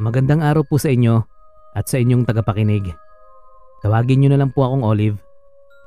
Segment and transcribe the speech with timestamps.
[0.00, 1.20] Magandang araw po sa inyo
[1.76, 2.96] at sa inyong tagapakinig.
[3.84, 5.20] Tawagin niyo na lang po akong Olive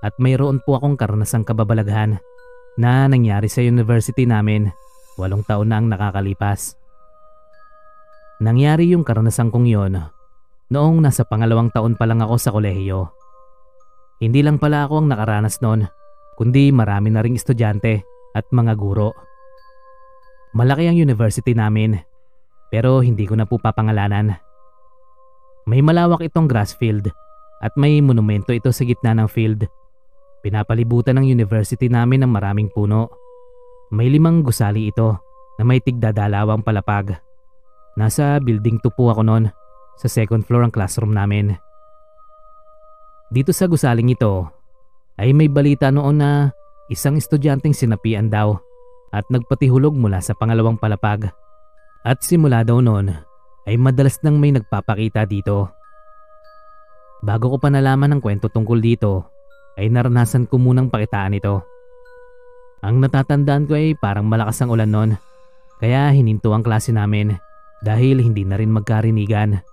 [0.06, 2.22] at mayroon po akong karanasang kababalaghan
[2.78, 4.70] na nangyari sa university namin
[5.18, 6.78] walong taon na ang nakakalipas.
[8.46, 9.98] Nangyari yung karanasan kong yon
[10.70, 13.10] noong nasa pangalawang taon pa lang ako sa kolehiyo.
[14.22, 15.90] Hindi lang pala ako ang nakaranas noon,
[16.38, 18.06] kundi marami na ring estudyante
[18.38, 19.18] at mga guro.
[20.54, 21.98] Malaki ang university namin
[22.70, 24.36] pero hindi ko na po papangalanan.
[25.66, 27.10] May malawak itong grass field
[27.64, 29.66] at may monumento ito sa gitna ng field.
[30.46, 33.10] Pinapalibutan ng university namin ng maraming puno.
[33.90, 35.18] May limang gusali ito
[35.58, 37.18] na may tigdadalawang palapag.
[37.98, 39.50] Nasa building 2 po ako noon
[39.98, 41.56] sa second floor ang classroom namin.
[43.32, 44.46] Dito sa gusaling ito
[45.18, 46.54] ay may balita noon na
[46.92, 48.60] isang estudyanteng sinapian daw
[49.16, 51.32] at nagpatihulog mula sa pangalawang palapag.
[52.06, 53.10] At simula daw noon
[53.66, 55.74] ay madalas nang may nagpapakita dito.
[57.26, 59.26] Bago ko pa nalaman ang kwento tungkol dito
[59.74, 61.66] ay naranasan ko munang pakitaan ito.
[62.86, 65.12] Ang natatandaan ko ay parang malakas ang ulan noon
[65.82, 67.34] kaya hininto ang klase namin
[67.82, 69.66] dahil hindi na rin magkarinigan.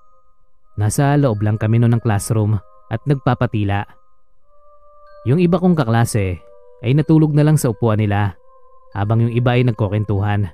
[0.81, 2.57] Nasa loob lang kami noon ng classroom
[2.89, 3.85] at nagpapatila.
[5.29, 6.41] Yung iba kong kaklase
[6.81, 8.41] ay natulog na lang sa upuan nila
[8.97, 10.49] habang yung iba ay nagkokentuhan.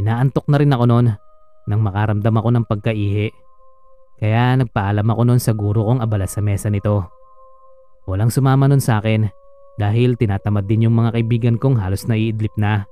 [0.00, 1.06] Inaantok na rin ako noon
[1.68, 3.28] nang makaramdam ako ng pagkaihi.
[4.16, 7.04] Kaya nagpaalam ako noon sa guro kong abala sa mesa nito.
[8.08, 9.28] Walang sumama noon sa akin
[9.76, 12.88] dahil tinatamad din yung mga kaibigan kong halos naiidlip na.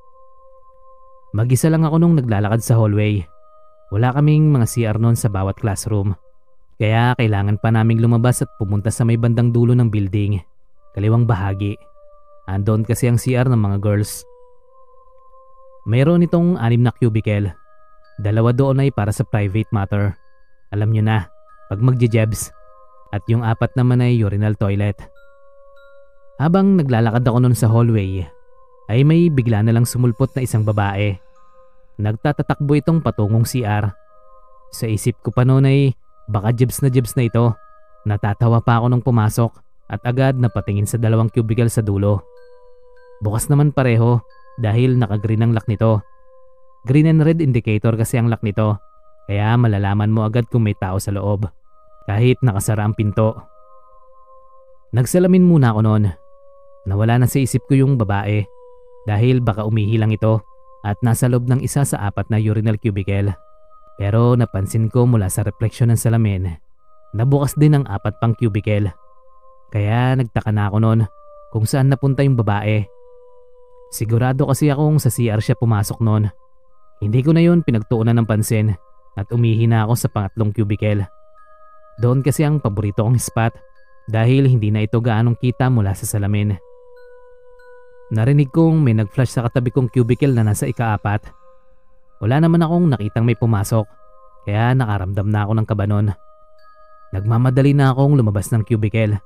[1.33, 3.25] Mag-isa lang ako nung naglalakad sa hallway.
[3.89, 6.13] Wala kaming mga CR noon sa bawat classroom.
[6.77, 10.41] Kaya kailangan pa naming lumabas at pumunta sa may bandang dulo ng building.
[10.93, 11.73] Kaliwang bahagi.
[12.49, 14.25] Andon kasi ang CR ng mga girls.
[15.89, 17.49] Mayroon itong anim na cubicle.
[18.21, 20.13] Dalawa doon ay para sa private matter.
[20.69, 21.19] Alam nyo na,
[21.73, 22.53] pag magje-jebs.
[23.09, 25.01] At yung apat naman ay urinal toilet.
[26.37, 28.21] Habang naglalakad ako noon sa hallway,
[28.93, 31.17] ay may bigla na lang sumulpot na isang babae.
[31.97, 33.89] Nagtatatakbo itong patungong CR.
[34.69, 35.97] Sa isip ko pa noon ay
[36.29, 37.57] baka jibs na jibs na ito.
[38.05, 39.57] Natatawa pa ako nung pumasok
[39.89, 42.21] at agad napatingin sa dalawang cubicle sa dulo.
[43.25, 44.21] Bukas naman pareho
[44.59, 46.03] dahil naka-green ang lock nito.
[46.85, 48.79] Green and red indicator kasi ang lock nito
[49.29, 51.47] kaya malalaman mo agad kung may tao sa loob
[52.09, 53.37] kahit nakasara ang pinto.
[54.97, 56.05] Nagsalamin muna ako noon.
[56.89, 58.49] Nawala na sa isip ko yung babae
[59.05, 60.41] dahil baka umihi lang ito
[60.81, 63.37] at nasa loob ng isa sa apat na urinal cubicle.
[64.01, 66.49] Pero napansin ko mula sa refleksyon ng salamin
[67.13, 68.89] na bukas din ang apat pang cubicle.
[69.69, 71.01] Kaya nagtaka na ako noon
[71.53, 72.89] kung saan napunta yung babae
[73.89, 76.29] Sigurado kasi akong sa CR siya pumasok noon.
[77.01, 78.77] Hindi ko na yun pinagtuunan ng pansin
[79.17, 81.09] at umihi na ako sa pangatlong cubicle.
[81.99, 83.57] Doon kasi ang paborito kong spot
[84.07, 86.55] dahil hindi na ito gaanong kita mula sa salamin.
[88.09, 91.29] Narinig kong may nag-flash sa katabi kong cubicle na nasa ikaapat.
[92.25, 93.85] Wala naman akong nakitang may pumasok
[94.49, 96.09] kaya nakaramdam na ako ng kabanon.
[97.13, 99.17] Nagmamadali na akong lumabas ng cubicle.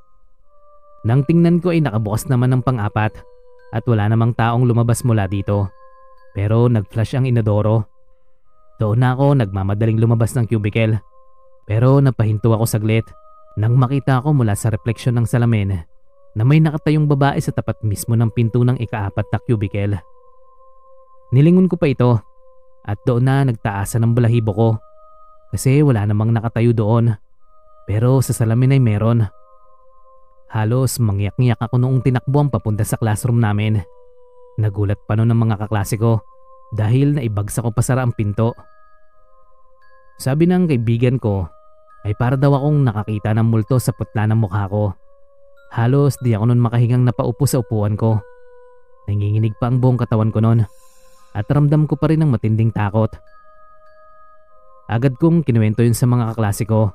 [1.03, 3.23] Nang tingnan ko ay nakabukas naman ng pang-apat
[3.73, 5.73] at wala namang taong lumabas mula dito.
[6.37, 7.89] Pero nag-flash ang inodoro.
[8.77, 11.01] Doon na ako nagmamadaling lumabas ng cubicle.
[11.65, 13.09] Pero napahinto ako saglit
[13.57, 15.77] nang makita ko mula sa refleksyon ng salamin
[16.33, 19.97] na may nakatayong babae sa tapat mismo ng pinto ng ikaapat na cubicle.
[21.33, 22.21] Nilingon ko pa ito
[22.85, 24.69] at doon na nagtaasan ng balahibo ko
[25.53, 27.13] kasi wala namang nakatayo doon.
[27.85, 29.29] Pero sa salamin ay meron.
[30.53, 33.81] Halos mangyak-ngyak ako noong tinakbo ang papunta sa classroom namin.
[34.61, 36.21] Nagulat pa noon ng mga kaklase ko
[36.77, 38.53] dahil naibagsak ko pasara ang pinto.
[40.21, 41.49] Sabi ng kaibigan ko
[42.05, 44.93] ay para daw akong nakakita ng multo sa putla ng mukha ko.
[45.73, 48.21] Halos di ako noon makahingang napaupo sa upuan ko.
[49.09, 50.69] Nanginginig pa ang buong katawan ko noon
[51.33, 53.09] at ramdam ko pa rin ang matinding takot.
[54.85, 56.93] Agad kong kinuwento yun sa mga kaklase ko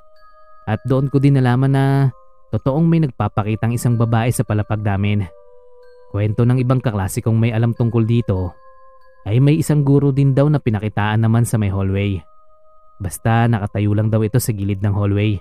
[0.70, 1.86] at doon ko din nalaman na
[2.48, 5.28] Totoong may nagpapakitang isang babae sa palapag namin.
[6.08, 8.56] Kwento ng ibang kaklase kong may alam tungkol dito
[9.28, 12.24] ay may isang guro din daw na pinakitaan naman sa may hallway.
[13.04, 15.36] Basta nakatayo lang daw ito sa gilid ng hallway.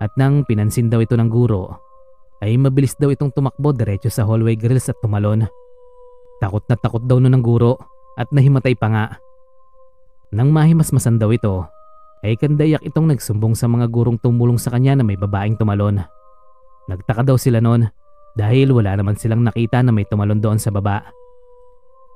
[0.00, 1.76] At nang pinansin daw ito ng guro,
[2.40, 5.44] ay mabilis daw itong tumakbo diretso sa hallway grills at tumalon.
[6.40, 7.76] Takot na takot daw nun ng guro
[8.16, 9.06] at nahimatay pa nga.
[10.32, 11.68] Nang mahimasmasan daw ito,
[12.24, 16.00] ay kandayak itong nagsumbong sa mga gurong tumulong sa kanya na may babaeng tumalon.
[16.88, 17.84] Nagtaka daw sila noon
[18.38, 21.04] dahil wala naman silang nakita na may tumalon doon sa baba.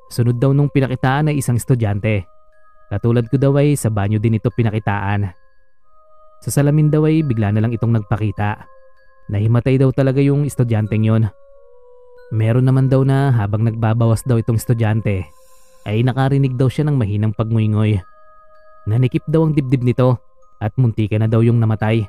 [0.08, 2.28] Sunod daw nung pinakitaan ay isang estudyante
[2.94, 5.32] Katulad ko daw ay sa banyo din ito pinakitaan.
[6.44, 8.60] Sa salamin daw ay bigla na lang itong nagpakita.
[9.32, 11.26] Nahimatay daw talaga yung estudyanteng yon.
[12.30, 15.24] Meron naman daw na habang nagbabawas daw itong estudyante
[15.88, 18.00] ay nakarinig daw siya ng mahinang pagngoy
[18.84, 20.20] Nanikip daw ang dibdib nito
[20.60, 22.04] at muntika na daw yung namatay.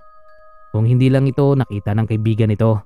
[0.76, 2.84] Kung hindi lang ito nakita ng kaibigan nito.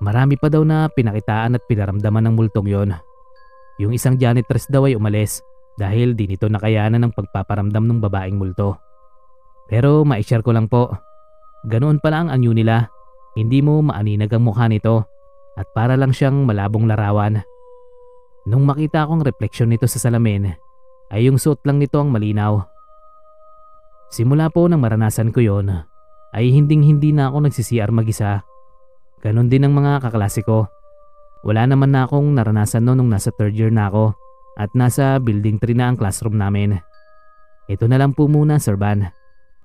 [0.00, 2.96] Marami pa daw na pinakitaan at pinaramdaman ng multong yon.
[3.76, 5.44] Yung isang janitress daw ay umalis
[5.76, 8.80] dahil di nito nakayanan ng pagpaparamdam ng babaeng multo.
[9.68, 10.88] Pero ma-share ko lang po.
[11.68, 12.88] Ganoon pala ang anyo nila.
[13.36, 15.04] Hindi mo maaninag ang mukha nito
[15.60, 17.44] at para lang siyang malabong larawan.
[18.48, 20.48] Nung makita akong refleksyon nito sa salamin,
[21.12, 22.64] ay yung suot lang nito ang malinaw.
[24.08, 25.84] Simula po nang maranasan ko yon,
[26.36, 28.42] ay hinding hindi na ako nagsisiyar mag-isa.
[29.20, 30.70] Ganon din ang mga kaklase ko.
[31.44, 34.12] Wala naman na akong naranasan noon nung nasa third year na ako
[34.60, 36.76] at nasa building 3 na ang classroom namin.
[37.70, 39.08] Ito na lang po muna Sir Van.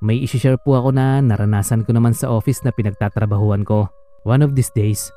[0.04, 3.90] May isi-share po ako na naranasan ko naman sa office na pinagtatrabahuan ko.
[4.28, 5.10] One of these days.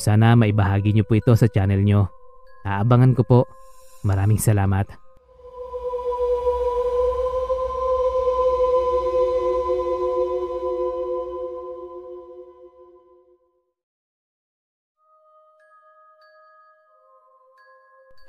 [0.00, 2.08] Sana maibahagi niyo po ito sa channel niyo.
[2.64, 3.40] Aabangan ko po.
[4.02, 5.01] Maraming salamat.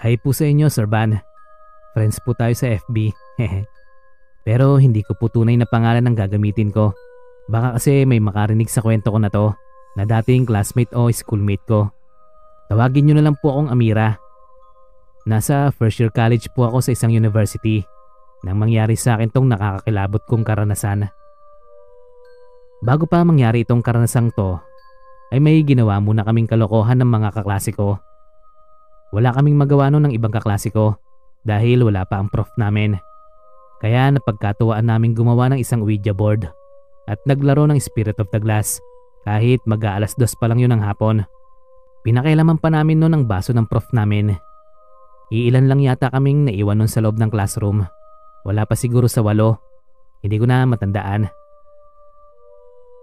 [0.04, 1.16] Hi po sa inyo, Sir Van.
[1.96, 3.14] Friends po tayo sa FB.
[4.48, 6.92] Pero hindi ko po tunay na pangalan ang gagamitin ko.
[7.48, 9.56] Baka kasi may makarinig sa kwento ko na to
[9.96, 11.92] na dating classmate o schoolmate ko.
[12.68, 14.20] Tawagin nyo na lang po akong Amira.
[15.24, 17.88] Nasa first year college po ako sa isang university
[18.44, 21.08] nang mangyari sa akin tong nakakakilabot kong karanasan.
[22.84, 24.60] Bago pa mangyari itong karanasang to,
[25.32, 27.96] ay may ginawa muna kaming kalokohan ng mga kaklase ko.
[29.14, 30.74] Wala kaming magawa nun ng ibang kaklase
[31.46, 32.98] dahil wala pa ang prof namin.
[33.78, 36.50] Kaya napagkatuwaan namin gumawa ng isang Ouija board
[37.06, 38.82] at naglaro ng Spirit of the Glass
[39.28, 41.22] kahit mag-aalas dos pa lang yun ng hapon.
[42.02, 44.36] Pinakailaman pa namin noon ang baso ng prof namin.
[45.32, 47.86] Iilan lang yata kaming naiwan nun sa loob ng classroom.
[48.44, 49.62] Wala pa siguro sa walo.
[50.20, 51.32] Hindi ko na matandaan.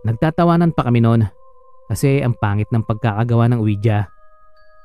[0.05, 1.29] Nagtatawanan pa kami noon
[1.89, 4.09] kasi ang pangit ng pagkakagawa ng Ouija.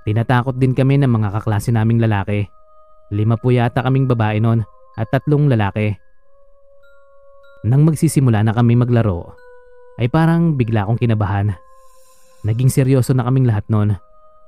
[0.06, 2.46] Tinatakot din kami ng mga kaklase naming lalaki.
[3.10, 4.62] Lima po yata kaming babae noon
[5.02, 5.98] at tatlong lalaki.
[7.66, 9.34] Nang magsisimula na kami maglaro,
[9.98, 11.58] ay parang bigla akong kinabahan.
[12.46, 13.98] Naging seryoso na kaming lahat noon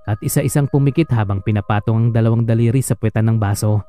[0.06, 3.82] at isa-isang pumikit habang pinapatong ang dalawang daliri sa puwetan ng baso.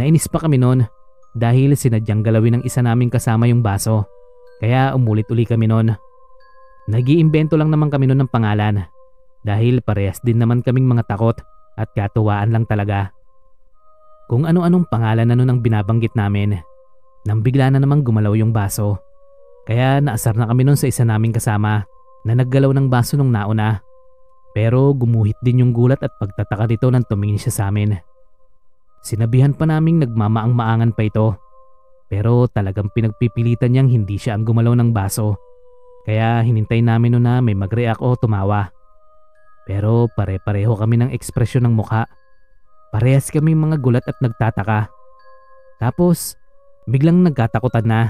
[0.00, 0.88] Nainis pa kami noon
[1.36, 4.08] dahil sinadyang galawin ng isa naming kasama yung baso
[4.64, 5.92] kaya umulit-uli kami noon.
[6.88, 8.88] Nag-iimbento lang naman kami noon ng pangalan
[9.46, 11.38] dahil parehas din naman kaming mga takot
[11.78, 13.14] at katuwaan lang talaga.
[14.28, 16.60] Kung ano-anong pangalan na nun ang binabanggit namin.
[17.24, 19.00] Nang bigla na namang gumalaw yung baso.
[19.64, 21.84] Kaya naasar na kami nun sa isa naming kasama
[22.28, 23.80] na naggalaw ng baso nung nauna.
[24.52, 27.96] Pero gumuhit din yung gulat at pagtataka dito nang tumingin siya sa amin.
[29.00, 31.36] Sinabihan pa naming nagmamaang-maangan pa ito.
[32.08, 35.36] Pero talagang pinagpipilitan niyang hindi siya ang gumalaw ng baso.
[36.08, 38.72] Kaya hinintay namin nun na may mag-react o tumawa.
[39.68, 42.08] Pero pare-pareho kami ng ekspresyon ng mukha
[42.88, 44.88] Parehas kami mga gulat at nagtataka.
[45.76, 46.40] Tapos,
[46.88, 48.00] biglang nagkatakutan na.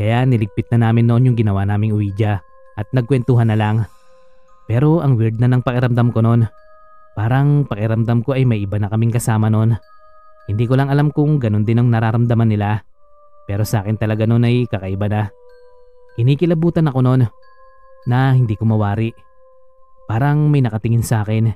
[0.00, 2.40] Kaya niligpit na namin noon yung ginawa naming Ouija
[2.80, 3.84] at nagkwentuhan na lang.
[4.64, 6.48] Pero ang weird na ng pakiramdam ko noon.
[7.12, 9.76] Parang pakiramdam ko ay may iba na kaming kasama noon.
[10.48, 12.80] Hindi ko lang alam kung ganun din ang nararamdaman nila.
[13.44, 15.28] Pero sa akin talaga noon ay kakaiba na.
[16.16, 17.22] Kinikilabutan ako noon
[18.08, 19.12] na hindi ko mawari.
[20.08, 21.52] Parang may nakatingin sa akin.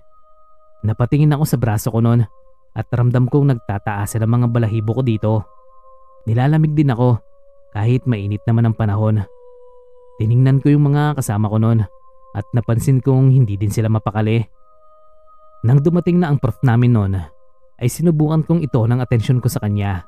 [0.84, 2.28] Napatingin ako sa braso ko noon
[2.76, 5.32] at ramdam kong nagtataas ang mga balahibo ko dito.
[6.28, 7.16] Nilalamig din ako
[7.72, 9.24] kahit mainit naman ang panahon.
[10.20, 11.80] Tiningnan ko yung mga kasama ko noon
[12.36, 14.44] at napansin kong hindi din sila mapakali.
[15.64, 17.12] Nang dumating na ang prof namin noon
[17.80, 20.04] ay sinubukan kong ito ng atensyon ko sa kanya.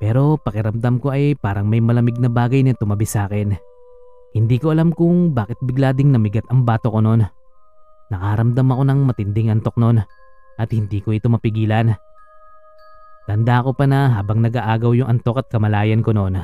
[0.00, 3.56] Pero pakiramdam ko ay parang may malamig na bagay na tumabi sa akin.
[4.36, 7.24] Hindi ko alam kung bakit bigla ding namigat ang bato ko noon.
[8.12, 10.02] Nakaramdam ako ng matinding antok noon
[10.56, 11.98] at hindi ko ito mapigilan.
[13.26, 16.38] Tanda ko pa na habang nag-aagaw yung antok at kamalayan ko noon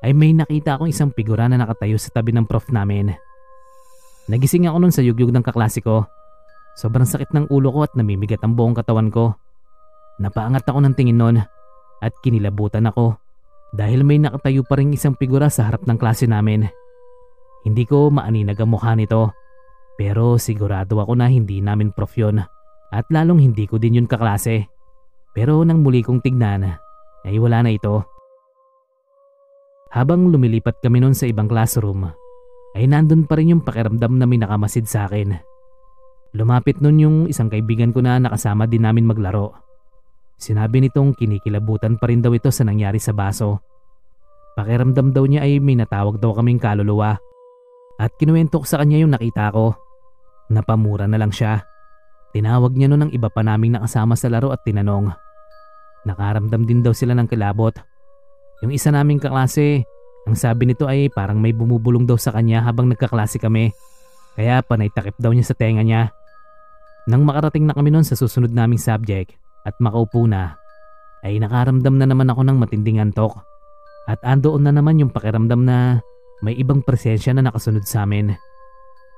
[0.00, 3.12] ay may nakita akong isang figura na nakatayo sa tabi ng prof namin.
[4.28, 6.04] Nagising ako noon sa yugyug ng kaklase ko.
[6.76, 9.36] Sobrang sakit ng ulo ko at namimigat ang buong katawan ko.
[10.20, 11.36] Napaangat ako ng tingin noon
[12.00, 13.16] at kinilabutan ako
[13.72, 16.68] dahil may nakatayo pa rin isang figura sa harap ng klase namin.
[17.64, 19.32] Hindi ko maaninag ang mukha nito
[20.00, 22.40] pero sigurado ako na hindi namin prof yun.
[22.88, 24.64] At lalong hindi ko din yun kaklase.
[25.36, 26.64] Pero nang muli kong tignan,
[27.28, 28.00] ay wala na ito.
[29.92, 32.08] Habang lumilipat kami noon sa ibang classroom,
[32.72, 35.36] ay nandun pa rin yung pakiramdam na may nakamasid sa akin.
[36.32, 39.52] Lumapit noon yung isang kaibigan ko na nakasama din namin maglaro.
[40.40, 43.60] Sinabi nitong kinikilabutan pa rin daw ito sa nangyari sa baso.
[44.56, 47.20] Pakiramdam daw niya ay may natawag daw kaming kaluluwa.
[48.00, 49.89] At kinuwento ko sa kanya yung nakita ko.
[50.50, 51.62] Napamura na lang siya.
[52.34, 55.14] Tinawag niya noon ang iba pa naming nakasama sa laro at tinanong.
[56.06, 57.74] Nakaramdam din daw sila ng kilabot.
[58.66, 59.86] Yung isa naming kaklase,
[60.26, 63.72] ang sabi nito ay parang may bumubulong daw sa kanya habang nagkaklase kami.
[64.34, 66.10] Kaya panay takip daw niya sa tenga niya.
[67.08, 70.60] Nang makarating na kami noon sa susunod naming subject at makaupo na,
[71.24, 73.42] ay nakaramdam na naman ako ng matinding antok.
[74.08, 76.00] At andoon na naman yung pakiramdam na
[76.40, 78.32] may ibang presensya na nakasunod sa amin.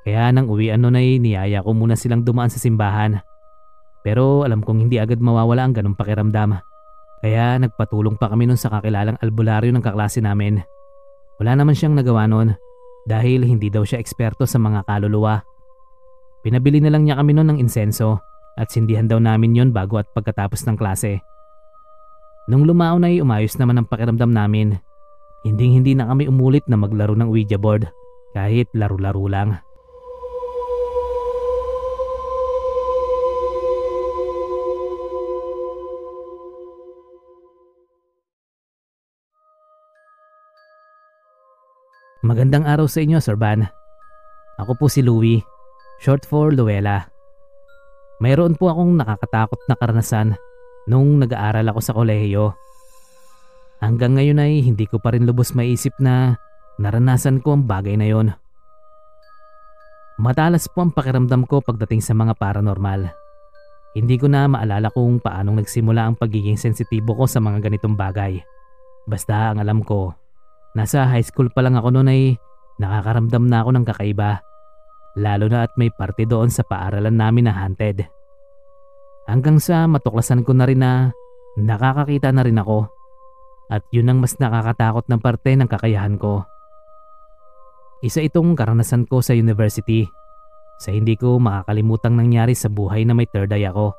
[0.03, 3.23] Kaya nang uwian noon ay niyaya ko muna silang dumaan sa simbahan.
[4.03, 6.59] Pero alam kong hindi agad mawawala ang ganong pakiramdam.
[7.23, 10.59] Kaya nagpatulong pa kami nun sa kakilalang albularyo ng kaklase namin.
[11.39, 12.59] Wala naman siyang nagawa nun
[13.07, 15.39] dahil hindi daw siya eksperto sa mga kaluluwa.
[16.43, 18.19] Pinabili na lang niya kami nun ng insenso
[18.59, 21.23] at sindihan daw namin yon bago at pagkatapos ng klase.
[22.51, 24.83] Nung lumao na ay umayos naman ang pakiramdam namin.
[25.47, 27.87] Hinding hindi na kami umulit na maglaro ng Ouija board
[28.35, 29.63] kahit laro-laro lang.
[42.33, 43.61] Magandang araw sa inyo, Sir Van.
[44.57, 45.45] Ako po si Louie,
[46.01, 47.05] short for Luella.
[48.25, 50.41] Mayroon po akong nakakatakot na karanasan
[50.89, 52.57] nung nag-aaral ako sa kolehiyo.
[53.85, 56.41] Hanggang ngayon ay hindi ko pa rin lubos maisip na
[56.81, 58.33] naranasan ko ang bagay na yon.
[60.17, 63.13] Matalas po ang pakiramdam ko pagdating sa mga paranormal.
[63.93, 68.41] Hindi ko na maalala kung paanong nagsimula ang pagiging sensitibo ko sa mga ganitong bagay.
[69.05, 70.17] Basta ang alam ko,
[70.73, 72.23] Nasa high school pa lang ako noon ay
[72.81, 74.41] nakakaramdam na ako ng kakaiba.
[75.21, 78.09] Lalo na at may parte doon sa paaralan namin na haunted.
[79.29, 81.13] Hanggang sa matuklasan ko na rin na
[81.61, 82.89] nakakakita na rin ako.
[83.69, 86.49] At yun ang mas nakakatakot na parte ng kakayahan ko.
[88.01, 90.09] Isa itong karanasan ko sa university
[90.81, 93.93] sa hindi ko makakalimutang nangyari sa buhay na may third eye ako.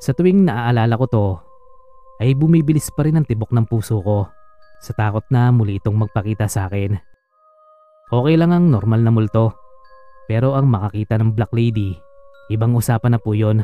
[0.00, 1.26] Sa tuwing naaalala ko to,
[2.22, 4.39] ay bumibilis pa rin ang tibok ng puso ko
[4.80, 6.96] sa takot na muli itong magpakita sa akin.
[8.10, 9.54] Okay lang ang normal na multo,
[10.26, 11.94] pero ang makakita ng Black Lady,
[12.50, 13.62] ibang usapan na po yon.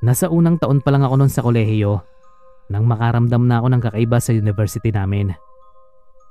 [0.00, 2.00] Nasa unang taon pa lang ako noon sa kolehiyo
[2.72, 5.34] nang makaramdam na ako ng kakaiba sa university namin.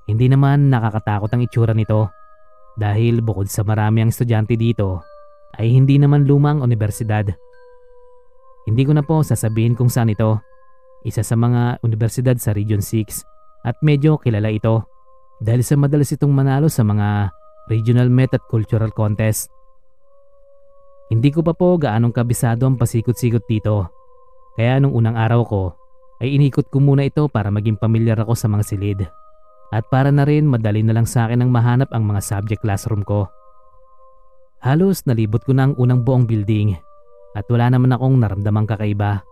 [0.10, 2.10] Hindi naman nakakatakot ang itsura nito
[2.80, 5.06] dahil bukod sa marami ang estudyante dito
[5.62, 7.30] ay hindi naman lumang universidad.
[8.66, 10.42] Hindi ko na po sasabihin kung saan ito
[11.08, 13.24] isa sa mga universidad sa Region 6
[13.68, 14.88] at medyo kilala ito
[15.40, 17.32] dahil sa madalas itong manalo sa mga
[17.72, 19.48] regional met at cultural contest.
[21.10, 23.90] Hindi ko pa po gaanong kabisado ang pasikot-sikot dito
[24.60, 25.64] kaya nung unang araw ko
[26.20, 29.00] ay inikot ko muna ito para maging pamilyar ako sa mga silid
[29.70, 33.06] at para na rin madali na lang sa akin ang mahanap ang mga subject classroom
[33.06, 33.30] ko.
[34.60, 36.76] Halos nalibot ko na ang unang buong building
[37.38, 39.24] at wala naman akong naramdamang kakaiba.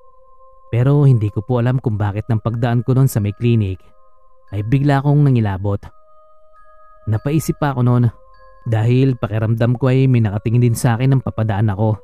[0.68, 3.80] Pero hindi ko po alam kung bakit ng pagdaan ko noon sa may clinic
[4.52, 5.80] ay bigla akong nangilabot.
[7.08, 8.06] Napaisip pa ako noon
[8.68, 11.96] dahil pakiramdam ko ay may nakatingin din sa akin ng papadaan ako.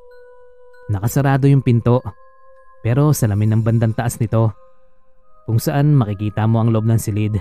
[0.91, 1.99] Nakasarado yung pinto
[2.83, 4.55] pero salamin ng bandang taas nito
[5.43, 7.35] kung saan makikita mo ang loob ng silid.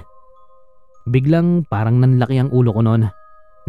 [1.07, 3.11] Biglang parang nanlaki ang ulo ko noon.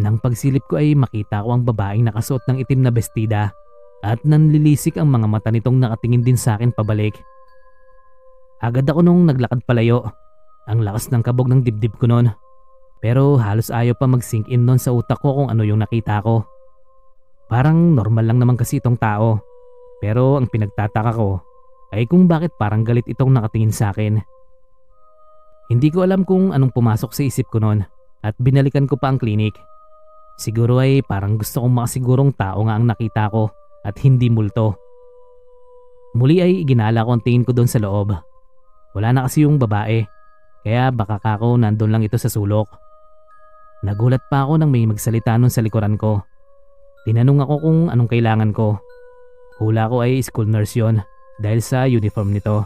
[0.02, 3.54] Nang pagsilip ko ay makita ko ang babaeng nakasuot ng itim na bestida
[4.02, 7.14] at nanlilisik ang mga mata nitong nakatingin din sa akin pabalik.
[8.64, 10.08] Agad ako nung naglakad palayo.
[10.72, 12.32] Ang lakas ng kabog ng dibdib ko noon.
[13.04, 16.48] Pero halos ayaw pa mag-sink in noon sa utak ko kung ano yung nakita ko.
[17.52, 19.44] Parang normal lang naman kasi itong tao.
[20.00, 21.44] Pero ang pinagtataka ko
[21.92, 24.24] ay kung bakit parang galit itong nakatingin sa akin.
[25.68, 27.84] Hindi ko alam kung anong pumasok sa isip ko noon
[28.24, 29.60] at binalikan ko pa ang klinik.
[30.40, 33.52] Siguro ay parang gusto kong makasigurong tao nga ang nakita ko
[33.84, 34.80] at hindi multo.
[36.16, 38.32] Muli ay iginala ko ang tingin ko doon sa loob
[38.94, 40.06] wala na kasi yung babae,
[40.62, 42.70] kaya baka kako nandun lang ito sa sulok.
[43.84, 46.24] Nagulat pa ako nang may magsalita nun sa likuran ko.
[47.04, 48.80] Tinanong ako kung anong kailangan ko.
[49.60, 51.04] Hula ko ay school nurse yon
[51.44, 52.64] dahil sa uniform nito.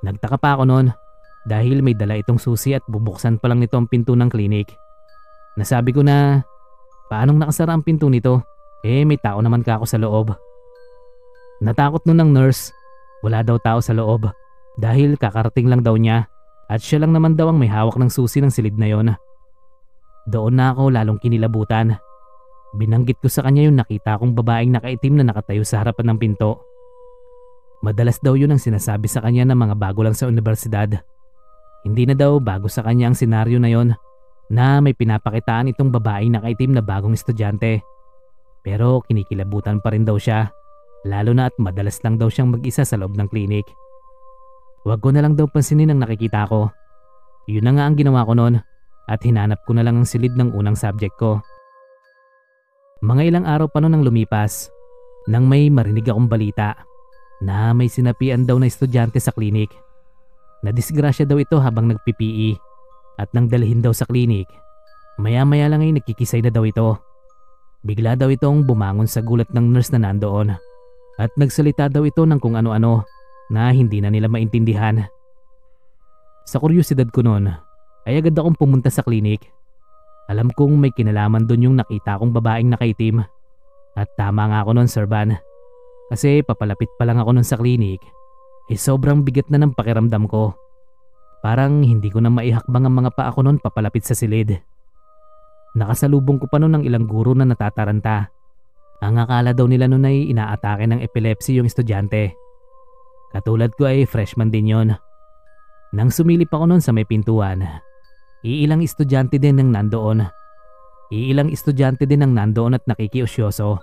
[0.00, 0.86] Nagtaka pa ako noon
[1.44, 4.72] dahil may dala itong susi at bubuksan pa lang nito ang pinto ng klinik.
[5.60, 6.40] Nasabi ko na
[7.12, 8.40] paanong nakasara ang pinto nito
[8.80, 10.32] eh may tao naman ka ako sa loob.
[11.60, 12.72] Natakot nun ng nurse
[13.20, 14.32] Wala daw tao sa loob
[14.78, 16.30] dahil kakarating lang daw niya
[16.70, 19.08] at siya lang naman daw ang may hawak ng susi ng silid na yon.
[20.30, 21.98] Doon na ako lalong kinilabutan.
[22.78, 26.62] Binanggit ko sa kanya yung nakita kong babaeng nakaitim na nakatayo sa harapan ng pinto.
[27.82, 31.00] Madalas daw yun ang sinasabi sa kanya ng mga bago lang sa universidad.
[31.82, 33.96] Hindi na daw bago sa kanya ang senaryo na yon
[34.52, 37.82] na may pinapakitaan itong babaeng nakaitim na bagong estudyante.
[38.60, 40.52] Pero kinikilabutan pa rin daw siya,
[41.08, 43.64] lalo na at madalas lang daw siyang mag-isa sa loob ng klinik.
[44.80, 46.72] Huwag ko na lang daw pansinin ang nakikita ko.
[47.44, 48.56] Yun na nga ang ginawa ko noon
[49.10, 51.44] at hinanap ko na lang ang silid ng unang subject ko.
[53.04, 54.72] Mga ilang araw pa noon ang lumipas
[55.28, 56.72] nang may marinig akong balita
[57.44, 59.68] na may sinapian daw na estudyante sa klinik.
[60.64, 62.56] Nadisgrasya daw ito habang nagpipi
[63.20, 64.48] at nang dalhin daw sa klinik.
[65.20, 66.96] Maya-maya lang ay nagkikisay na daw ito.
[67.84, 70.56] Bigla daw itong bumangon sa gulat ng nurse na nandoon
[71.20, 73.04] at nagsalita daw ito ng kung ano-ano
[73.50, 75.04] na hindi na nila maintindihan.
[76.46, 77.50] Sa kuryosidad ko noon
[78.06, 79.50] ay agad akong pumunta sa klinik.
[80.30, 83.20] Alam kong may kinalaman doon yung nakita kong babaeng nakaitim.
[83.98, 85.34] At tama nga ako noon Sir Van.
[86.08, 88.00] Kasi papalapit pa lang ako noon sa klinik
[88.70, 90.54] eh sobrang bigat na ng pakiramdam ko.
[91.42, 94.62] Parang hindi ko na maihakbang ang mga paa ko noon papalapit sa silid.
[95.74, 98.30] Nakasalubong ko pa noon ng ilang guro na natataranta.
[99.02, 102.30] Ang akala daw nila noon ay inaatake ng epilepsy yung estudyante.
[103.30, 104.90] Katulad ko ay freshman din yon.
[105.94, 107.62] Nang sumilip ako noon sa may pintuan,
[108.42, 110.26] iilang estudyante din ang nandoon.
[111.10, 113.78] Iilang estudyante din ang nandoon at nakikiusyoso.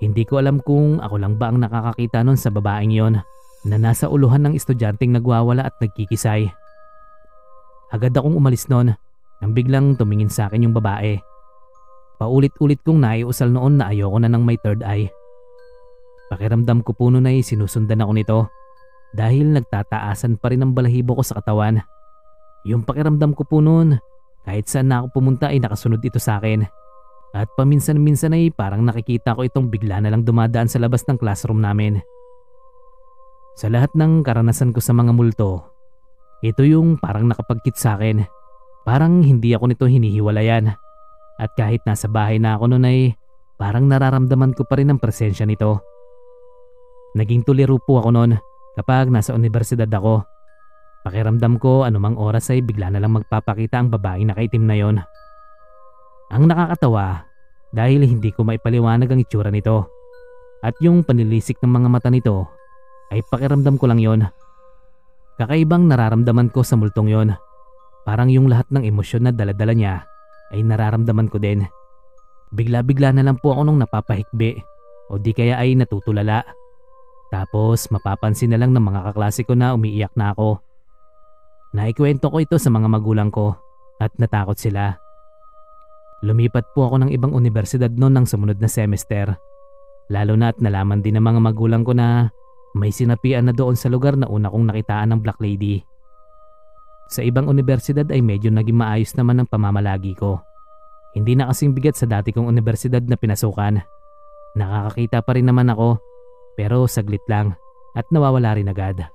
[0.00, 3.14] Hindi ko alam kung ako lang ba ang nakakakita noon sa babaeng yon
[3.66, 6.48] na nasa uluhan ng estudyanteng nagwawala at nagkikisay.
[7.88, 8.92] Agad akong umalis noon
[9.40, 11.16] nang biglang tumingin sa akin yung babae.
[12.20, 15.08] Paulit-ulit kong naiusal noon na ayoko na ng may third eye.
[16.28, 18.38] Pakiramdam ko po noon ay sinusundan ako nito
[19.16, 21.80] dahil nagtataasan pa rin ang balahibo ko sa katawan.
[22.68, 23.96] Yung pakiramdam ko po noon,
[24.44, 26.68] kahit saan na ako pumunta ay nakasunod ito sa akin.
[27.32, 31.60] At paminsan-minsan ay parang nakikita ko itong bigla na lang dumadaan sa labas ng classroom
[31.60, 32.00] namin.
[33.56, 35.64] Sa lahat ng karanasan ko sa mga multo,
[36.44, 38.24] ito yung parang nakapagkit sa akin.
[38.86, 40.72] Parang hindi ako nito hinihiwalayan.
[41.38, 42.98] At kahit nasa bahay na ako noon ay
[43.60, 45.97] parang nararamdaman ko pa rin ang presensya nito.
[47.16, 48.32] Naging tuliro po ako noon
[48.76, 50.26] kapag nasa universidad ako.
[51.06, 54.96] Pakiramdam ko anumang oras ay bigla na lang magpapakita ang babaeng nakaitim na yon.
[56.28, 57.24] Ang nakakatawa
[57.72, 59.88] dahil hindi ko maipaliwanag ang itsura nito.
[60.60, 62.50] At yung panilisik ng mga mata nito
[63.14, 64.20] ay pakiramdam ko lang yon.
[65.38, 67.28] Kakaibang nararamdaman ko sa multong yon.
[68.02, 70.02] Parang yung lahat ng emosyon na daladala niya
[70.50, 71.62] ay nararamdaman ko din.
[72.50, 74.58] Bigla-bigla na lang po ako nung napapahikbi
[75.12, 76.42] o di kaya ay natutulala.
[77.28, 80.64] Tapos mapapansin na lang ng mga kaklase ko na umiiyak na ako.
[81.76, 83.52] Naikwento ko ito sa mga magulang ko
[84.00, 84.96] at natakot sila.
[86.24, 89.36] Lumipat po ako ng ibang universidad noon ng sumunod na semester.
[90.08, 92.32] Lalo na at nalaman din ng mga magulang ko na
[92.72, 95.84] may sinapian na doon sa lugar na una kong nakitaan ng Black Lady.
[97.12, 100.40] Sa ibang universidad ay medyo naging maayos naman ang pamamalagi ko.
[101.12, 103.80] Hindi na kasing bigat sa dati kong universidad na pinasukan.
[104.56, 106.00] Nakakakita pa rin naman ako
[106.58, 107.54] pero saglit lang
[107.94, 109.06] at nawawala rin agad.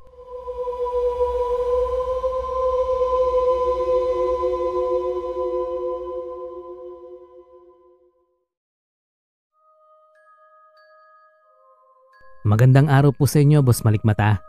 [12.43, 14.39] Magandang araw po sa inyo, Boss Malikmata.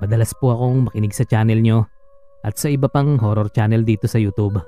[0.00, 1.88] Madalas po akong makinig sa channel nyo
[2.44, 4.60] at sa iba pang horror channel dito sa YouTube.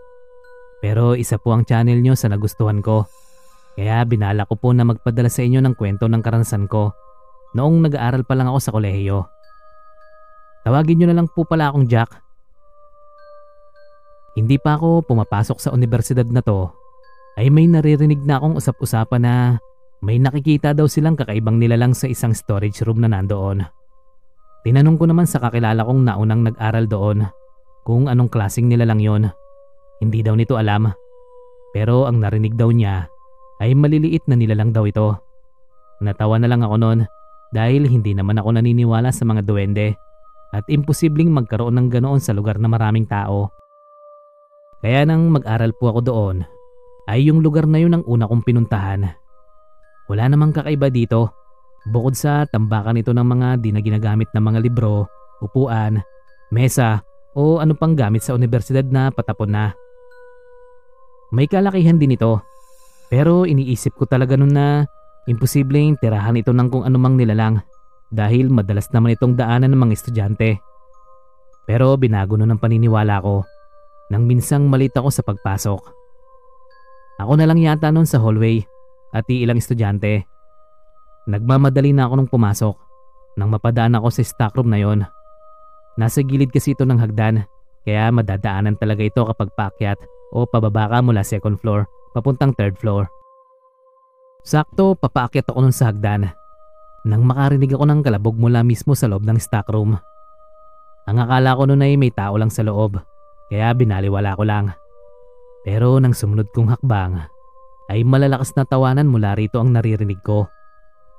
[0.80, 3.09] Pero isa po ang channel nyo sa nagustuhan ko.
[3.74, 6.92] Kaya binala ko po na magpadala sa inyo ng kwento ng karanasan ko
[7.55, 9.25] noong nag-aaral pa lang ako sa kolehiyo.
[10.67, 12.11] Tawagin nyo na lang po pala akong Jack.
[14.35, 16.67] Hindi pa ako pumapasok sa universidad na to
[17.38, 19.35] ay may naririnig na akong usap-usapan na
[20.03, 23.62] may nakikita daw silang kakaibang nilalang sa isang storage room na nandoon.
[24.67, 27.29] Tinanong ko naman sa kakilala kong naunang nag-aral doon
[27.85, 29.25] kung anong klasing nilalang yon.
[30.03, 30.90] Hindi daw nito alam.
[31.77, 33.07] Pero ang narinig daw niya
[33.61, 35.14] ay maliliit na nilalang daw ito.
[36.03, 37.01] Natawa na lang ako noon
[37.55, 39.95] dahil hindi naman ako naniniwala sa mga duwende
[40.51, 43.55] at imposibleng magkaroon ng ganoon sa lugar na maraming tao.
[44.83, 46.37] Kaya nang mag-aral po ako doon,
[47.07, 49.07] ay yung lugar na yun ang una kong pinuntahan.
[50.11, 51.31] Wala namang kakaiba dito,
[51.88, 55.09] bukod sa tambakan ito ng mga di na ginagamit na mga libro,
[55.40, 56.03] upuan,
[56.53, 57.01] mesa
[57.38, 59.73] o ano pang gamit sa universidad na patapon na.
[61.35, 62.45] May kalakihan din ito,
[63.09, 64.67] pero iniisip ko talaga noon na
[65.24, 67.64] Imposibleng tirahan ito ng kung anumang nilalang
[68.12, 70.60] dahil madalas naman itong daanan ng mga estudyante.
[71.64, 73.48] Pero binago nun ang paniniwala ko
[74.12, 75.80] nang minsang malita ako sa pagpasok.
[77.24, 78.60] Ako na lang yata noon sa hallway
[79.16, 80.28] at ilang estudyante.
[81.24, 82.76] Nagmamadali na ako nung pumasok
[83.40, 85.08] nang mapadaan ako sa stockroom na yon.
[85.96, 87.48] Nasa gilid kasi ito ng hagdan
[87.88, 89.98] kaya madadaanan talaga ito kapag paakyat
[90.37, 93.08] o pababa ka mula second floor papuntang third floor.
[94.44, 96.28] Sakto papaakyat ako nun sa hagdan
[97.04, 99.96] nang makarinig ako ng kalabog mula mismo sa loob ng stockroom.
[101.04, 102.96] Ang akala ko noon ay may tao lang sa loob
[103.52, 104.72] kaya binaliwala ko lang.
[105.64, 107.24] Pero nang sumunod kong hakbang
[107.92, 110.48] ay malalakas na tawanan mula rito ang naririnig ko.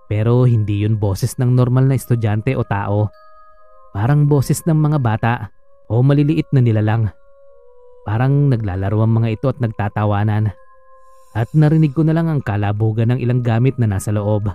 [0.05, 3.09] Pero hindi yun boses ng normal na estudyante o tao.
[3.93, 5.33] Parang boses ng mga bata
[5.89, 7.09] o maliliit na nilalang.
[8.05, 10.53] Parang naglalaro ang mga ito at nagtatawanan.
[11.35, 14.47] At narinig ko na lang ang kalabugan ng ilang gamit na nasa loob.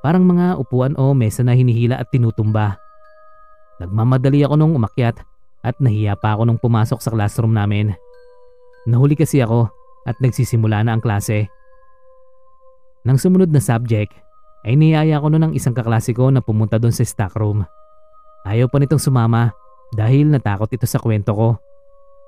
[0.00, 2.80] Parang mga upuan o mesa na hinihila at tinutumba.
[3.76, 5.20] Nagmamadali ako nung umakyat
[5.60, 7.92] at nahiya pa ako nung pumasok sa classroom namin.
[8.88, 9.68] Nahuli kasi ako
[10.08, 11.52] at nagsisimula na ang klase.
[13.04, 14.16] Nang sumunod na subject
[14.64, 17.68] ay niyaya ko noon ng isang kaklase ko na pumunta doon sa stock room.
[18.48, 19.52] Ayaw pa nitong sumama
[19.92, 21.48] dahil natakot ito sa kwento ko.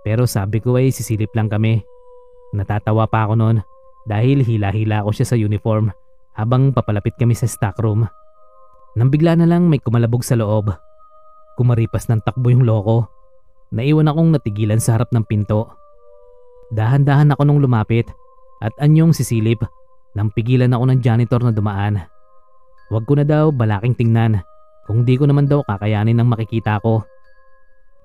[0.05, 1.81] Pero sabi ko ay sisilip lang kami.
[2.50, 3.56] Natatawa pa ako noon
[4.08, 5.94] dahil hila-hila ako siya sa uniform
[6.34, 8.06] habang papalapit kami sa stock room.
[8.98, 10.74] Nang bigla na lang may kumalabog sa loob.
[11.54, 13.06] Kumaripas ng takbo yung loko.
[13.70, 15.70] Naiwan akong natigilan sa harap ng pinto.
[16.74, 18.10] Dahan-dahan ako nung lumapit
[18.58, 19.62] at anyong sisilip
[20.18, 22.02] nang pigilan ako ng janitor na dumaan.
[22.90, 24.42] Huwag ko na daw balaking tingnan
[24.90, 27.06] kung di ko naman daw kakayanin ng makikita ko.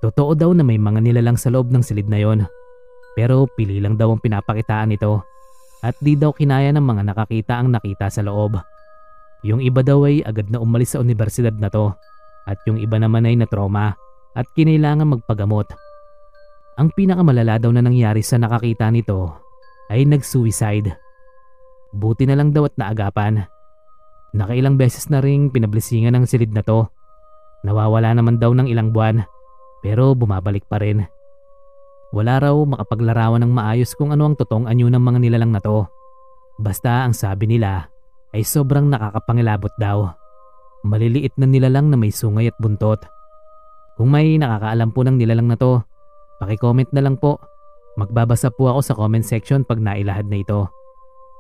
[0.06, 2.46] Totoo daw na may mga nilalang sa loob ng silid na yon.
[3.16, 5.24] Pero pili lang daw ang pinapakitaan nito.
[5.80, 8.60] At di daw kinaya ng mga nakakita ang nakita sa loob.
[9.48, 11.96] Yung iba daw ay agad na umalis sa universidad na to.
[12.46, 13.96] At yung iba naman ay natroma
[14.36, 15.72] at kinailangan magpagamot.
[16.76, 19.32] Ang pinakamalala daw na nangyari sa nakakita nito
[19.88, 20.92] ay nag-suicide.
[21.96, 23.48] Buti na lang daw at naagapan.
[24.36, 26.92] Nakailang beses na ring pinablesingan ng silid na to.
[27.64, 29.24] Nawawala naman daw ng ilang buwan
[29.80, 31.08] pero bumabalik pa rin.
[32.16, 35.84] Wala raw makapaglarawan ng maayos kung ano ang totoong anyo ng mga nilalang na to.
[36.56, 37.92] Basta ang sabi nila
[38.32, 40.16] ay sobrang nakakapangilabot daw.
[40.88, 43.04] Maliliit na nilalang na may sungay at buntot.
[44.00, 45.84] Kung may nakakaalam po ng nilalang na to,
[46.40, 47.36] pakicomment na lang po.
[48.00, 50.72] Magbabasa po ako sa comment section pag nailahad na ito.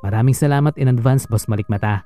[0.04, 2.04] Maraming salamat in advance, Boss Malikmata.